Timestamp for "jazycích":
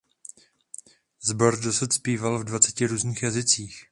3.23-3.85